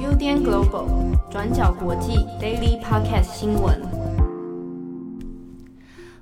[0.00, 0.88] UDN Global
[1.30, 3.82] 转角国际 Daily Podcast 新闻，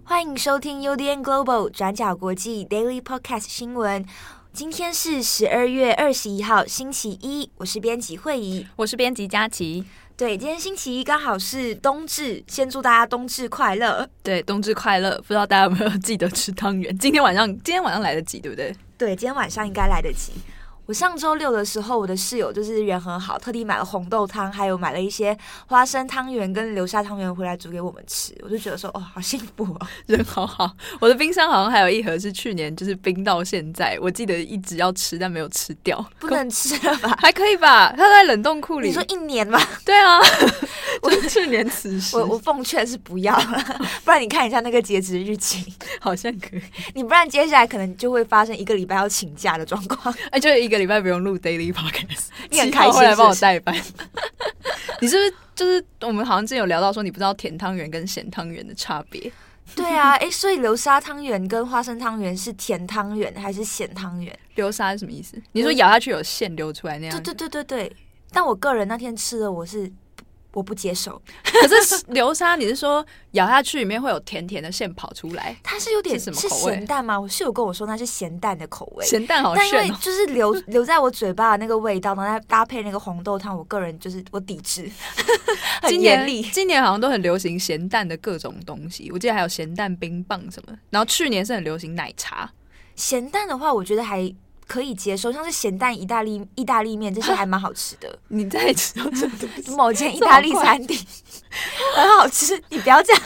[0.02, 4.04] 欢迎收听 UDN Global 转角国际 Daily Podcast 新闻。
[4.52, 7.48] 今天是十二月二十一号，星期一。
[7.58, 9.84] 我是编辑惠仪，我是编辑佳琪。
[10.16, 14.08] 对，今天星期一刚好是冬至，先祝大家冬至快乐。
[14.24, 15.16] 对，冬至快乐！
[15.18, 16.96] 不知道大家有没有记得吃汤圆？
[16.98, 18.74] 今天晚上，今天晚上来得及，对不对？
[18.96, 20.32] 对，今天晚上应该来得及。
[20.86, 25.34] 我上周六的时候，我的室友就是人很好，特地买了红豆汤，还有买了一些
[25.66, 28.34] 花生汤圆跟流沙汤圆回来煮给我们吃。
[28.42, 30.70] 我就觉得说，哦，好幸福哦， 人好好。
[31.00, 37.16] 我的冰箱好像还有一盒是去年就是冰到现在，我记得一直要吃，但没有吃掉，不能吃了吧？
[37.18, 37.90] 还可以吧？
[37.96, 38.88] 它在冷冻库里。
[38.88, 39.58] 你说一年吗？
[39.86, 40.20] 对啊，
[41.04, 46.62] 我 去年此时，我我奉劝是不要了，不然你看一下那个截止日期， 好像可以。
[46.94, 53.74] 你不然接下来可能就会发生一个礼拜要请假的状况，哎，就一个礼拜不用录 daily podcast， 你很开心来帮我代班。
[55.00, 59.30] 你是不是就是我们好像之前有聊到说你不知道甜汤圆跟咸汤圆的差别？
[59.76, 64.34] 对啊，哎、欸，所以流沙汤圆跟花生汤圆是甜汤圆还是咸汤圆？
[64.54, 65.36] 流沙是什么意思？
[65.52, 67.22] 你说咬下去有线流出来那样？
[67.22, 67.96] 对对对对对。
[68.32, 69.92] 但我个人那天吃的我是。
[70.54, 75.54] 我不接受， 可是流沙，你是说咬下去里面会有甜甜的馅跑出来？
[75.62, 76.32] 它是有点是？
[76.32, 77.20] 咸蛋吗？
[77.20, 79.54] 我室友跟我说那是咸蛋的口味，咸蛋好。
[79.54, 84.90] 但因为就是留 留在我嘴巴的那个味道，然后再搭配那个红豆汤，我个人就是我抵制，
[85.82, 86.42] 很严厉。
[86.42, 90.76] 今年好像都很流行咸蛋的各种东西，我记得还有咸蛋冰棒什么。
[90.90, 92.50] 然后去年是很流行奶茶。
[92.94, 94.32] 咸蛋的话，我觉得还。
[94.66, 98.18] 可以接受，像是咸蛋意大利 意大利面这些还蛮好吃的。
[98.28, 98.94] 你在吃
[99.76, 100.98] 某间意大利餐厅
[101.96, 103.22] 很好吃，你不要这样。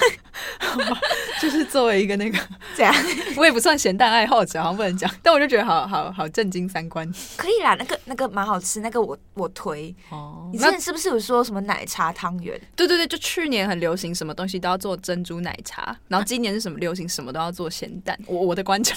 [1.40, 2.38] 就是作为一个那个
[2.76, 2.94] 这样，
[3.36, 5.10] 我也不算咸蛋爱好者，好像不能讲。
[5.22, 7.10] 但我就觉得好好好震惊三观。
[7.36, 9.94] 可以啦，那个那个蛮好吃，那个我我推。
[10.10, 12.60] 哦，你之前是不是有说什么奶茶汤圆？
[12.74, 18.18] 对对对，就去年很流行，什么东西都要做珍珠奶茶，然后今年是什么流行，什么都要做咸蛋。
[18.26, 18.94] 我我的观察，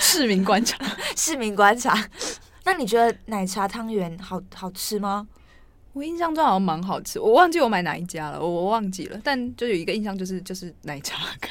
[0.00, 0.76] 市民观察。
[1.16, 2.08] 市民观察，
[2.64, 5.26] 那你觉得奶茶汤圆好好吃吗？
[5.98, 9.20] 我印象中好像蛮好吃，我忘记我买哪一家了，我我忘记了。
[9.24, 11.50] 但就有一个印象，就是就是奶茶感，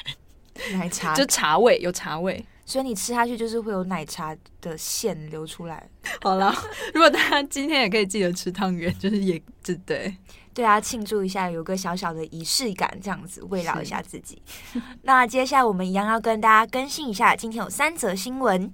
[0.80, 5.90] 奶茶 就茶味，有茶味，所以你吃下去就是会有奶茶的馅流出来。
[6.22, 6.56] 好了，
[6.96, 10.16] 如果大家今天也可以记得吃汤圆，就是也就对
[10.54, 14.42] 对啊，庆祝一下，有个小小的仪式感，这样子慰劳一下自己。
[15.04, 18.74] 那接下来我们一样要跟大家更新一下，今天有三则新闻。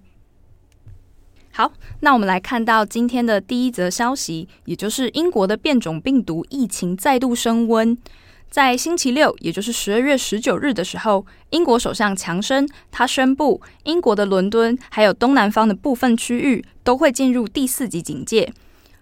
[1.56, 7.96] 好，那我们来看到今天的第一则消息，也就是英国的变种病毒疫情再度升温。
[8.50, 18.52] 在星期六，也就是十二月十九日的时候，英国首相强生他宣布，英国的伦敦还有东南方的部分区域都会进入第四级警戒。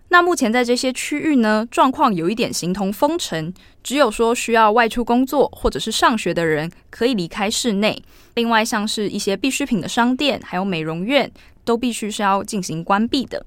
[0.09, 8.03] 那目前在这些区域呢，状况有一点形同封城，只有说需要外出工作或者是上学的人可以离开室内。
[8.35, 11.31] 另外，像是一些必需品的商店，还有美容院。
[11.63, 13.45] 都必须是要进行关闭的。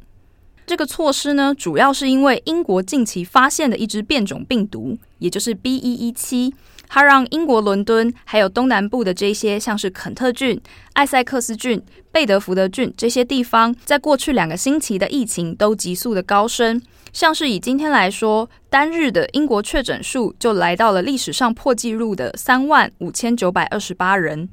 [0.66, 5.76] 这个措施呢，主要是因为英国近期发现的一支变种病毒，也就是 B.
[5.76, 6.54] 一一七，
[6.88, 10.58] 它让英国伦敦还有东南部的这些像是肯特郡、
[10.94, 16.80] 艾塞克斯郡、贝德福德郡这些地方，在过去两个星期的疫情都急速的高升。
[17.12, 24.48] 像是以今天来说，单日的英国确诊数就来到了历史上破纪录的三万五千九百二十八人。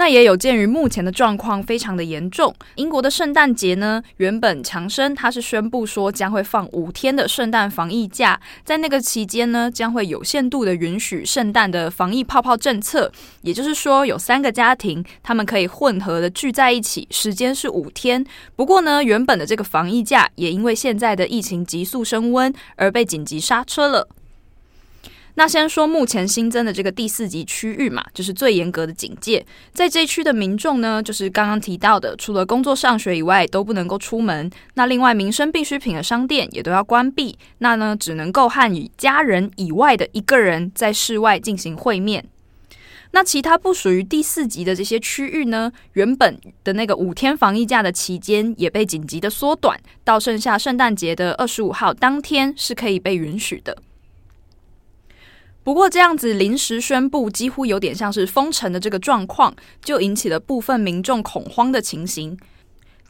[0.00, 13.12] 那也有鉴于目前的状况非常的严重，英国的圣诞节呢，原本强生他是宣布说将会放五天的圣诞防疫假，在那个期间呢，将会有限度的允许圣诞的防疫泡泡政策，
[13.42, 18.24] 也就是说有三个家庭他们可以混合的聚在一起，时间是五天。
[18.56, 24.08] 不过呢，原本的这个防疫假也因为现在的疫情急速升温而被紧急刹车了。
[25.34, 29.44] 那先说目前新增的这个第四级区域嘛，就是最严格的警戒。
[29.72, 34.50] 在这一区的民众呢，就是刚刚提到的，除了工作上学以外都不能够出门。
[34.74, 37.38] 那另外民生必需品的商店也都要关闭。
[37.58, 42.24] 那呢，只能够和与家人以外的一个人在室外进行会面。
[43.12, 53.76] 那其他不属于第四级的这些区域呢，原本的那个五天防疫假的期间也被紧急的缩短，到剩下圣诞节的二十五号当天是可以被允许的。
[55.62, 59.54] 不过这样子临时宣布，几乎有点像是封城的这个状况，
[59.84, 62.36] 就引起了部分民众恐慌的情形。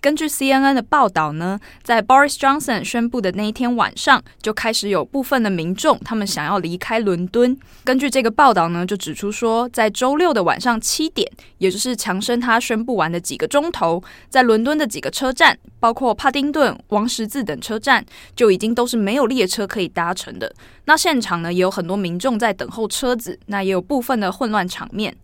[0.00, 7.54] 根据 CNN 的报道呢，在 Boris Johnson 宣布的那一天晚上，就开始有部分的民众他们想要离开伦敦。
[7.84, 18.02] 根据这个报道呢，就指出说，在周六的晚上七点，也就是强生他宣布完的几个钟头，在伦敦的几个车站，包括帕丁顿、王十字等车站，
[18.34, 20.50] 就已经都是没有列车可以搭乘的。
[20.86, 25.14] 那现场呢，也有很多民众在等候车子，那也有部分的混乱场面。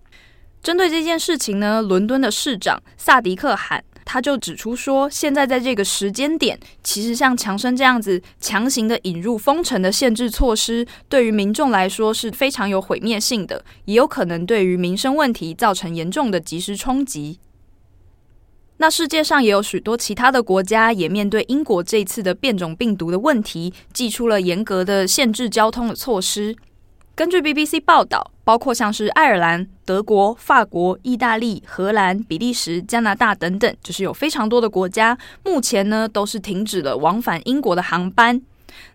[0.63, 3.83] 针对这件事情呢，伦敦的市长萨迪克喊。
[4.07, 17.41] 他就指出说，现在在这个时间点，其实像强生这样子强行的引入封城的限制措施，对于民众来说是非常有毁灭性的，也有可能对于民生问题造成严重的即时冲击。
[18.79, 26.55] 那世界上也有许多其他的国家，也面对英国这次的变种病毒的问题，祭出了严格的限制交通的措施。
[27.17, 38.43] 根据 BBC 报道，包括像是爱尔兰、德国、法国、意大利、荷兰、比利时、加拿大等等，就是有非常多的国家，目前呢都是停止了往返英国的航班。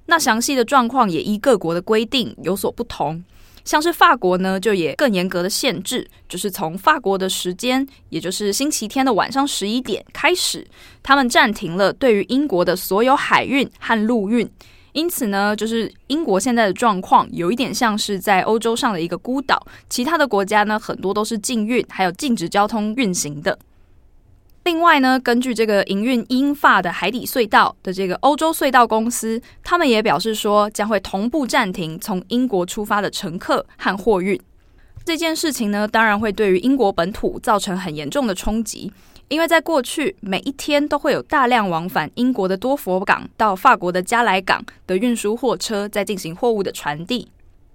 [0.06, 3.24] 那详细的状况也依各国的规定有所不同。
[3.66, 10.68] 像是法国呢，就也更严格的限制，就是从法国的时间，也就是星期天的晚上十一点开始，
[11.02, 14.48] 他们暂停了对于英国的所有海运和陆运。
[14.94, 23.58] 因此呢，就是英国现在的状况有一点像是在欧洲上的一个孤岛，其他的国家呢，很多都是禁运，还有禁止交通运行的。
[24.64, 34.40] 另外呢，根据这个营运英法的海底隧道的这个欧洲隧道公司，他们也表示说，将会同步暂停从英国出发的乘客和货运。
[35.04, 38.92] 这件事情呢，当然会对于英国本土造成很严重的冲击。
[39.32, 47.30] 因为在过去每一天都会有大量往返英国的多佛港到法国的加莱港的运输货车在进行货物的传递。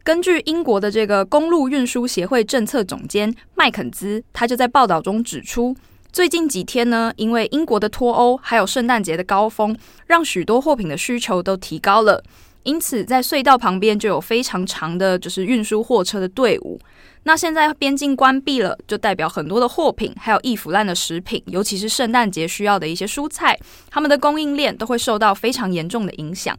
[0.05, 5.75] 根据英国的这个公路运输协会政策总监麦肯兹，他就在报道中指出，
[6.13, 9.75] 最近几天呢，因为英国的脱欧还有圣诞节的高峰，
[10.07, 12.23] 让许多货品的需求都提高了，
[12.67, 16.79] 因此在隧道旁边就有非常长的就是运输货车的队伍。
[17.23, 23.59] 那现在边境关闭了，就代表很多的货品，还有易腐烂的食品，尤其是圣诞节需要的一些蔬菜，
[23.89, 26.59] 他们的供应链都会受到非常严重的影响。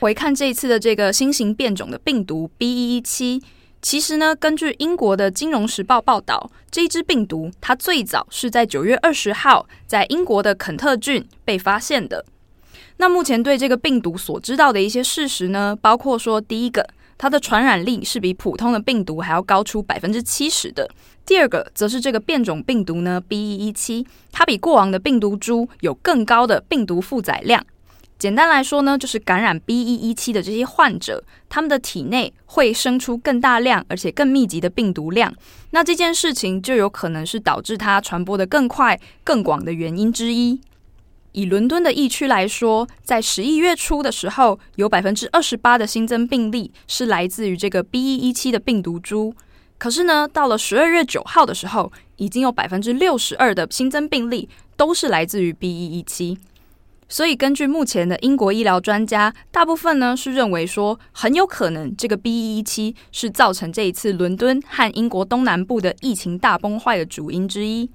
[0.00, 3.42] 回看这一次的这个新型变种的病毒 B.1.1.7，
[3.82, 12.24] 其实呢，根据英国的《金融时报》报道，这一支病毒它最早是在九月二十号在英国的肯特郡被发现的。
[12.98, 16.86] 那目前对这个病毒所知道的一些事实呢，包括说第一个。
[17.18, 20.86] 它的传染力是比普通的病毒还要高出百分之七十的。
[21.24, 27.64] 第二个则是这个变种病毒呢，B.1.1.7，它比过往的病毒株有更高的病毒负载量。
[28.18, 35.34] 简单来说呢，就是感染 B.1.1.7 的这些患者，他们的体内会生出更大量而且更密集的病毒量。
[35.70, 40.60] 那这件事情就有可能是导致它传播得更快、更广的原因之一。
[41.36, 49.34] 以伦敦的疫区来说，在十一月初的时候，有百分之二十八的新增病例是来自于这个 B.1.1.7 的病毒株。
[49.76, 54.48] 可是呢，到了十二月九号的时候，已经有百分之六十二的新增病例
[54.78, 56.38] 都是来自于 B.1.1.7。
[57.06, 67.90] 所以，根据目前的英国医疗专家，大部分呢是认为说，很有可能这个 B.1.1.7 是造成这一次伦敦和英国东南部的疫情大崩坏的主因之一。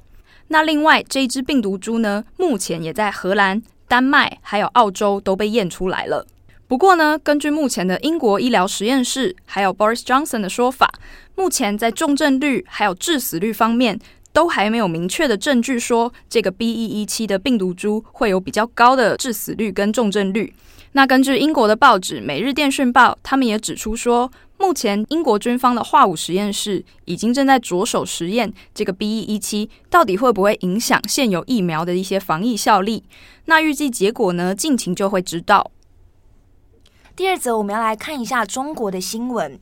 [0.51, 6.27] 那另外这一支病毒株呢，目前也在荷兰、丹麦还有澳洲都被验出来了。
[6.67, 10.91] 不过呢，根据目前的英国医疗实验室还有 Boris Johnson 的说法，
[11.35, 13.97] 目前在重症率还有致死率方面
[14.33, 20.53] 都还没有明确的证据说这个 B E 一七的病毒株会有比较高的致死率跟重症率。
[20.91, 24.29] 那根据英国的报纸《每日电讯报》，他们也指出说，
[24.61, 33.03] 目前英国军方的化武实验室已经正在着手实验这个 B E 一七到底会不会影响现有疫苗的一些防疫效力。
[33.45, 35.71] 那预计结果呢，近期就会知道。
[37.15, 39.59] 第二则，我们要来看一下中国的新闻。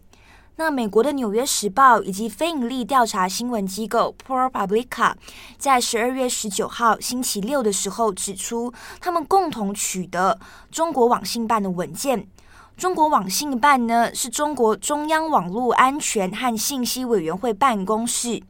[0.58, 5.14] 那美国的《纽约时报》以及非盈利调查新闻机构 ProPublica
[5.58, 10.38] 在十二月十九号星期六的时候指出，他们共同取得
[10.70, 12.28] 中国网信办的文件。
[12.80, 18.42] 中国网信办呢，是中国中央网络安全和信息委员会办公室。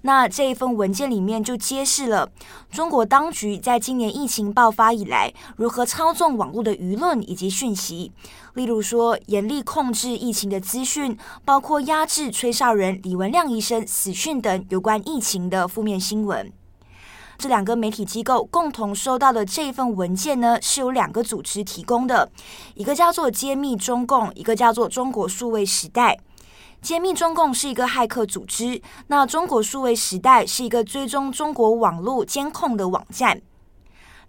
[0.00, 2.26] 那这一份文件里面就揭示了
[2.70, 8.10] 中国当局在今年疫情爆发以来，如何操纵网络的舆论以及讯息。
[8.54, 11.14] 例如说，严厉控制疫情的资讯，
[11.44, 16.50] 包括压制吹哨人李文亮医生死讯等有关疫情的负面新闻。
[17.38, 22.30] 这两个媒体机构共同收到的这一份文件呢，是由两个组织提供的，
[22.74, 26.18] 一个叫做“揭秘中共”，一个叫做“中国数位时代”。
[26.82, 33.40] 揭秘中共是一个骇客组织，那中国数位时代是一个追踪中国网络监控的网站。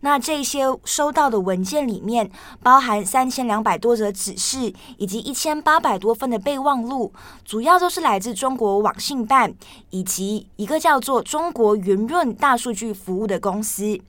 [0.02, 2.30] 那这些收到的文件里面，
[2.62, 7.12] 包含三千两百多则指示，以及一千八百多份的备忘录，
[7.44, 9.54] 主要都是来自中国网信办
[9.90, 14.00] 以及一个叫做中国云润大数据服务的公司。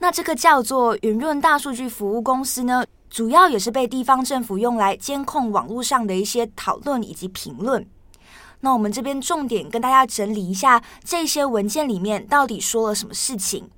[0.00, 7.84] 那这个叫做云润大数据服务公司呢，主要也是被地方政府用来监控网络上的一些讨论以及评论。
[8.60, 13.70] 那我们这边重点跟大家整理一下这些文件里面到底说了什么事情。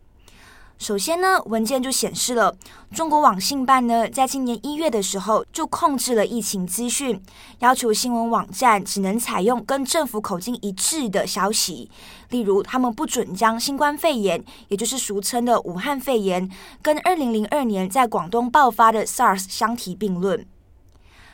[0.80, 2.56] 首先呢，文件就显示了
[2.94, 7.20] 中国网信办呢，在今年一月的时候就控制了疫情资讯，
[7.58, 11.90] 要求新闻网站只能采用跟政府口径一致的消息，
[12.30, 20.46] 例如他们不准将新冠肺炎，也就是俗称的武汉肺炎，跟二零零二年在广东爆发的 SARS 相提并论。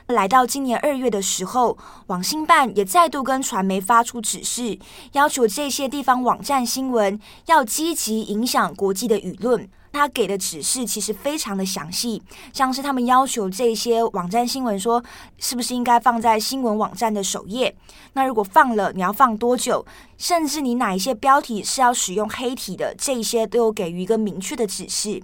[0.06, 4.78] 来到今年二月的时候，网信办也再度跟传媒发出指示，
[5.12, 9.68] 要求这些地方网站新闻要积极影响国际的舆论。
[9.92, 12.22] 他给的指示其实非常的详细，
[12.52, 15.02] 像是他们要求这些网站新闻说，
[15.38, 17.75] 是不是应该放在新闻网站的首页？
[18.12, 19.84] 那如果放了，你要放多久？
[20.18, 25.22] 甚至你哪一些标题是要使用黑体的，这些都有给予一个明确的指示。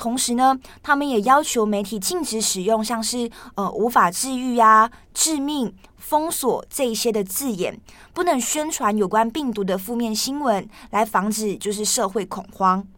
[0.00, 7.78] 同时呢，他们也要求媒体禁止使用像是呃无法治愈啊、致命、封锁这一些的字眼，
[8.14, 12.88] 不能宣传有关病毒的负面新闻，来防止就是社会恐慌。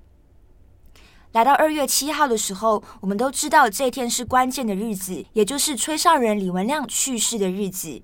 [1.33, 8.01] 来到二月七号的时候，我们都知道这一天是关键的日子，也就是吹哨人李文亮去世的日子。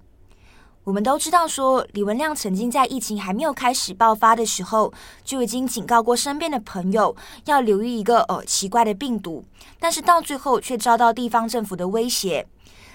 [0.89, 4.91] 我们都知道，说李文亮曾经在疫情还没有开始爆发的时候，
[5.23, 7.15] 就已经警告过身边的朋友
[7.45, 9.45] 要留意一个呃奇怪的病毒，
[9.79, 12.47] 但是到最后却遭到地方政府的威胁。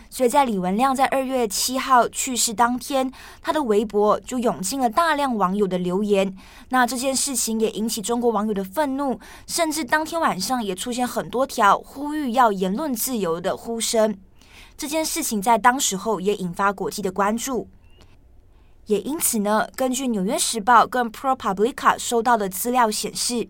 [0.09, 3.11] 所以在李文亮在二月七号去世当天，
[3.43, 6.35] 他的微博就涌进了大量网友的留言。
[6.69, 14.17] 那这件事情也引起中国网友的愤怒，甚至当天晚上也出现很多条呼吁要言论自由的呼声。
[14.75, 17.67] 这件事情在当时候也引发国际的关注。
[18.87, 23.47] 也因此呢，根据《纽约时报》跟 ProPublica 收到的资料显示，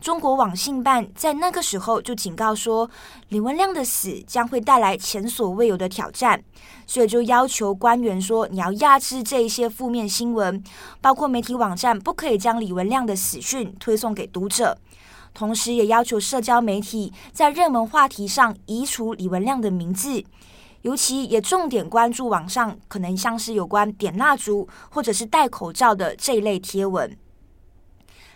[0.00, 2.90] 中国网信办在那个时候就警告说，
[3.28, 6.42] 李文亮的死将会带来前所未有的挑战，
[6.84, 10.60] 所以就要求官员说，你要压制这一些负面新闻，
[11.00, 14.76] 包括媒体网站不可以将李文亮的死讯推送给读者，
[15.32, 20.24] 同时也要求社交媒体在热门话题上移除李文亮的名字。
[20.82, 27.16] 尤其也重点关注网上可能像是有关点蜡烛或者是戴口罩的这一类贴文。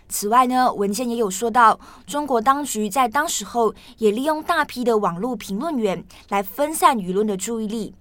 [0.09, 7.93] 此外呢，文件也有说到，中国当局在当时候也利用大批的网络评论员来分散舆论的注意力，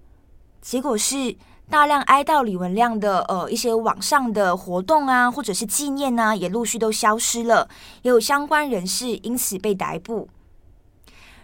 [0.60, 1.36] 结果是
[1.68, 7.68] 大量哀悼李文亮的呃一些网上的活动啊，或者是纪念啊，也陆续都消失了，
[8.02, 10.28] 也有相关人士因此被逮捕。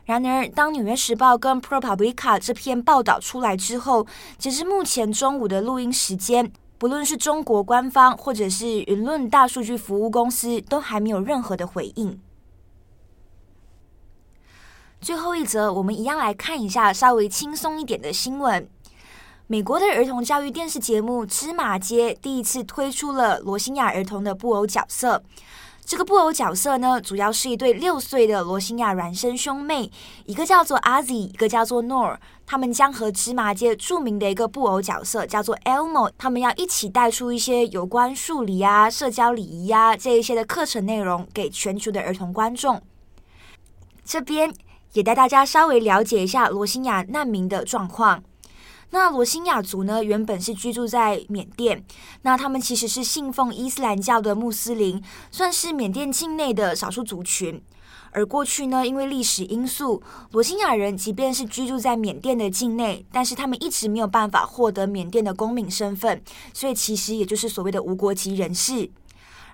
[0.04, 4.04] 然而，当《纽约时报》跟 ProPublica 这篇报道出来之后，
[4.36, 12.20] 截至目前中午的录音时间，不论是中国官方或者是舆论大数据服务公司，都还没有任何的回应。
[15.00, 18.68] 最后一则，我们一样来看一下稍微轻松一点的新闻：
[19.46, 25.22] 美国的儿童教育电视节目《芝麻街》第一次推出了罗兴亚儿童的布偶角色。
[25.92, 29.92] 这个布偶角色呢，主要是一对六岁的罗兴亚孪生兄妹，
[30.24, 32.16] 一个叫做阿 Z，一个叫做 Nor。
[32.46, 42.80] 他们将和芝麻街著名的一个布偶角色叫做 Elmo，他们要一起带出一些有关数理啊、社交礼仪啊这一些的课程内容给全球的儿童观众。
[44.02, 44.50] 这边
[44.94, 48.24] 也带大家稍微了解一下罗兴亚难民的状况。
[48.94, 51.82] 那罗兴亚族呢，原本是居住在缅甸，
[52.22, 57.60] 那他们其实是信奉伊斯兰教的穆斯林，算是缅甸境内的少数族群。
[58.10, 66.22] 而过去呢，因为历史因素，罗兴亚人即便是居住在缅甸的境内，但是他们一直没有办法获得缅甸的公民身份，
[66.52, 68.90] 所以其实也就是所谓的无国籍人士。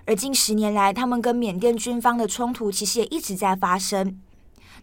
[0.05, 4.19] 而近十年来，他们跟缅甸军方的冲突其实也一直在发生。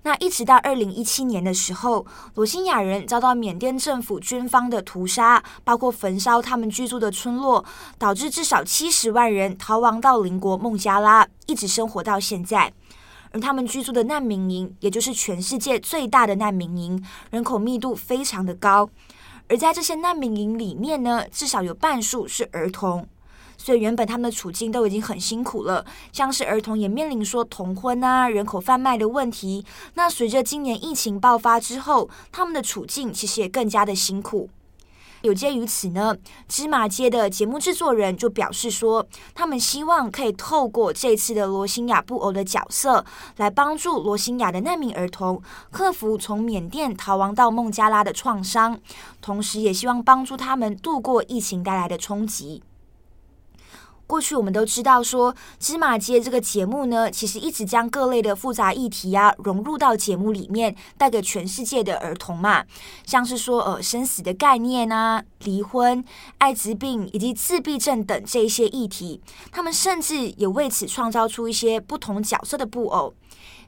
[0.07, 7.65] 那一直到二零一七年的时候，罗兴亚人遭到缅甸政府军方的屠杀，包括焚烧他们居住的村落，
[7.99, 12.73] 导致至少七十万人逃亡到邻国孟加拉，一直生活到现在。
[13.33, 18.89] 而他们居住的难民营，也就是全世界最大的难民营，人口密度非常的高。
[19.49, 23.09] 而在这些难民营里面呢，至少有半数是儿童。
[23.57, 29.65] 所以原本他们的处境都已经很辛苦了，像是儿童也面临说童婚啊、人口贩卖的问题。
[29.95, 34.49] 那随着今年疫情爆发之后，他们的处境其实也更加的辛苦。
[35.23, 36.15] 有鉴于此呢，
[36.47, 43.05] 芝麻街的节目制作人就表示说，他们希望可以透过这次的罗兴亚布偶的角色，
[43.39, 48.79] 来帮助罗兴亚的难民儿童克服从缅甸逃亡到孟加拉的创伤，
[49.21, 52.63] 同时也希望帮助他们度过疫情带来的冲击。
[54.07, 62.65] 过去我们都知道说，芝麻街这个节目呢，其实一直将各类的复杂议题啊融入到节目里面，带给全世界的儿童嘛，
[63.05, 66.05] 像是说呃生死的概念啊、离婚、
[66.39, 69.21] 艾滋病以及自闭症等这一些议题，
[69.51, 73.13] 他们甚至也为此创造出一些不同角色的布偶。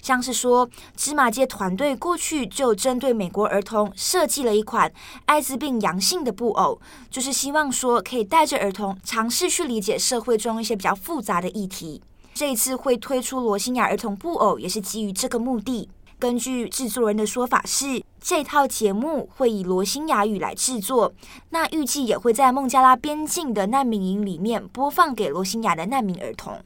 [0.00, 4.92] 像是说，芝麻街团队过去就针对美国儿童设计了一款
[5.26, 12.02] 艾滋病阳性的布偶，就是希望说可以带着儿童尝试去理解社会中一些比较复杂的议题。
[12.34, 15.88] 这一次会推出罗兴亚儿童布偶，也是基于这个目的。
[16.20, 21.12] 根据制作人的说法是，这套节目会以罗兴亚语来制作，
[21.50, 26.60] 那预计也会在孟加拉边境的难民营里面播放给罗兴亚的难民儿童。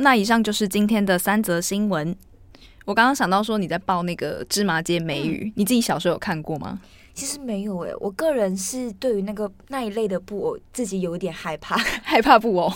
[0.00, 2.14] 那以上就是今天的三则新闻。
[2.86, 6.80] 我刚刚想到说你在报那个芝麻街美语，嗯、你自己小时候有看过吗？
[7.12, 12.72] 其实没有诶、欸，我个人是对于那个那一类的布偶自己有一点害怕， 害怕布偶。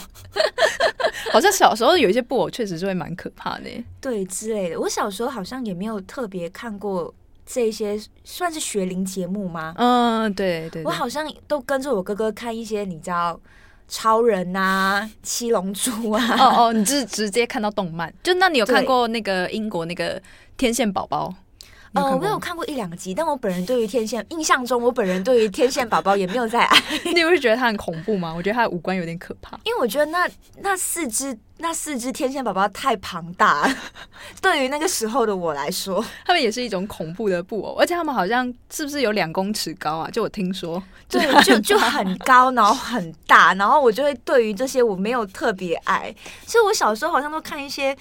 [1.33, 4.78] 好像小时候有一些布偶确实是会蛮可怕的、欸，对之类的。
[4.78, 7.12] 我小时候好像也没有特别看过
[7.47, 9.73] 这些，算是学龄节目吗？
[9.78, 10.85] 嗯，对对，对。
[10.85, 13.40] 我好像都跟着我哥哥看一些，你知道。
[13.88, 16.37] 超人呐、啊，七龙珠啊！
[16.38, 18.12] 哦哦，你就是直接看到动漫？
[18.23, 20.21] 就那你有看过那个英国那个
[20.57, 21.35] 天线宝宝？
[21.94, 26.82] 呃，我没有看过一两集，但我本人对于天线印象中，我本人对于天线宝宝也没有在爱。
[27.14, 28.34] 你不是觉得他很恐怖吗？
[28.36, 30.28] 我觉得他的五官有点可怕，因为我觉得那
[30.60, 33.76] 那四只那四只天线宝宝太庞大了，
[34.42, 40.10] 对于那个时候的我来说，他们也是一种恐怖的布偶，而且他们好像是不是有两公尺高啊？
[40.10, 46.12] 就我听说，对，就就很高，然后很大，然后我就会对于这些我没有特别爱。
[46.44, 47.96] 所以我小时候好像都看一些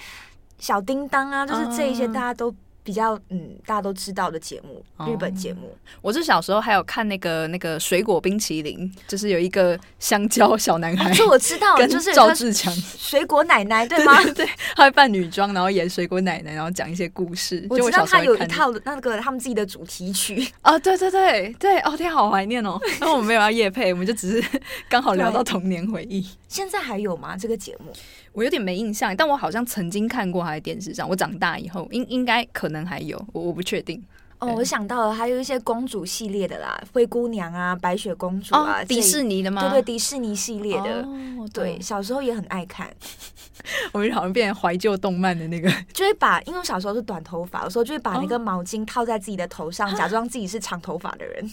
[0.58, 2.52] 小叮当啊，就是这一些大家都。
[2.84, 5.68] 比较嗯，大家都知道的节目，日本节目。
[5.68, 5.78] 哦。
[6.02, 11.10] 我是小时候还有看那个那个水果冰淇淋，就是有一个香蕉小男孩。
[11.14, 14.22] 这、啊、我知道，就是赵志强水果奶奶对吗？
[14.36, 17.66] 对，他会扮女装，然后演水果奶奶，然后讲一些故事。
[17.70, 20.46] 我知道他有一套那个他们自己的主题曲。
[20.62, 22.78] 哦，对对对对，哦天，好怀念哦。
[23.00, 26.28] 那我们没有要夜配，我们就只是刚好聊到童年回忆。
[26.48, 27.34] 现在还有吗？
[27.34, 27.90] 这个节目？
[28.32, 31.08] 我有点没印象，但我好像曾经看过他在电视上。
[31.08, 34.02] 我长大以后应应该可能还有，我我不确定。
[34.40, 39.62] 哦，我想到了，还有一些公主系列的啦，灰姑娘啊，白雪公主啊，哦、迪士尼的吗？
[39.62, 41.02] 对对，迪士尼系列的。
[41.02, 42.90] 哦、对，小时候也很爱看。
[43.92, 51.50] 我们好像变成怀旧动漫的那个， 就会把，因为我小时候是短头发，有时候就会把那个毛巾套在自己的头上，哦、假装自己是长头发的人。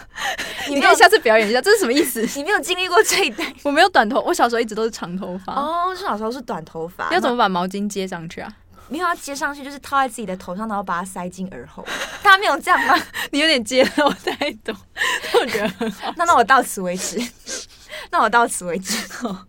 [0.70, 2.24] 你可以下次表演一下，这是什么意思？
[2.36, 3.52] 你没有经历过这一代？
[3.64, 5.52] 我没有短头，我小时候一直都是长头发。
[5.54, 8.56] 哦，小时候是短头发，要怎么把毛巾接上去啊？
[8.88, 11.84] 没有要接上去，就是套在自己的头上，然后把它塞进耳后。
[12.22, 12.94] 大家没有这样吗？
[13.30, 14.74] 你有点接了，我太懂。
[15.40, 16.12] 我觉得很好。
[16.16, 17.18] 那那我到此为止。
[18.10, 18.96] 那我到此为止。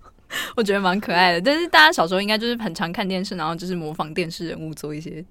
[0.55, 5.23] 我觉得蛮可爱的，但是大家小时候应该就是很常看电视，然后就是模仿电视人物做一些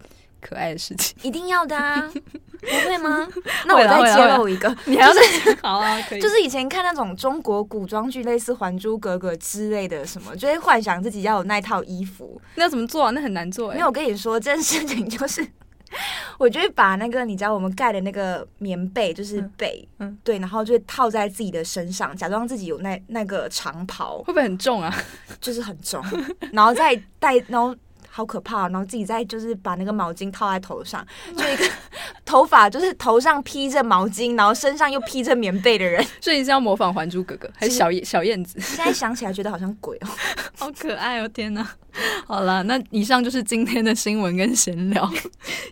[0.42, 1.16] 可爱的事情。
[1.22, 2.02] 一定要的啊，
[2.60, 3.26] 不会吗？
[3.66, 5.20] 那我再揭露一个， 你还要再
[5.62, 6.20] 好啊，可以。
[6.20, 12.40] 就是以前看那种中国古装剧，类似《还珠格格》之类的什么，就会幻想自己要有那套衣服。
[12.56, 13.10] 那怎么做啊？
[13.10, 13.74] 那很难做哎。
[13.76, 15.46] 没有，我跟你说这件事情就是。
[16.38, 24.90] 我就会把那个你知道我们盖的那个棉被，就是被，嗯，嗯对，然后就会套在自己的身上，假装自己有那那个长袍，会不会很重啊？
[25.38, 26.02] 就是很重，
[26.50, 27.76] 然后再戴，然后。
[28.14, 31.64] 好可怕，然后自己再就是把那个毛巾套在头上，就一个
[32.26, 36.04] 头发就是头上披着毛巾，然后身上又披着棉被的人。
[36.20, 38.60] 所以你是要模仿《还珠格格》还是小燕小燕子？
[38.60, 40.08] 现在想起来觉得好像鬼哦，
[40.58, 41.28] 好可爱哦！
[41.28, 41.66] 天哪，
[42.26, 45.10] 好了，那以上就是今天的新闻跟闲聊，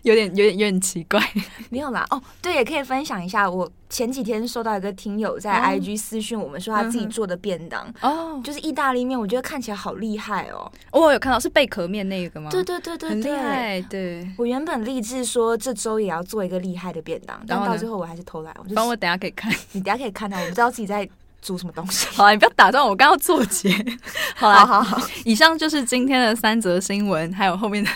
[0.01, 1.21] 有点有点有点奇怪。
[1.69, 3.71] 没有啦，哦，对，也可以分享一下我。
[3.91, 10.71] 前几天收到一个听友在 IG 私讯我们说他自己做的便当哦，就是意大利面，我觉得看起来好厉害哦。
[10.91, 12.49] 我有看到是贝壳面那个吗？
[12.49, 13.81] 对对对对，对厉害。
[13.81, 18.55] 对，我原本立志说这周也要做一个厉害的便当，但到最后我还是偷懒。
[18.73, 21.07] 帮我等下可以看，你等下可以看到，我不知道自己在。
[21.41, 22.07] 煮什么东西？
[22.15, 23.73] 好，你不要打断我，我刚要做结。
[24.35, 25.07] 好啦，好好好。
[25.25, 27.89] 以上就是今天的三则新闻，还有后面的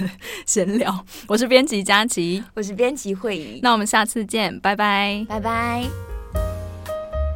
[0.46, 1.06] 闲聊。
[1.28, 3.60] 我是编辑佳琪，我是编辑慧仪。
[3.62, 5.84] 那我们下次见，拜拜，拜拜。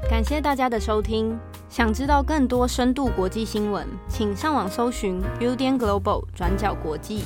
[0.09, 1.37] 感谢大家的收听。
[1.69, 7.25] 想知道更多深度国际新闻，请上网搜寻 Udan Global 转角国际。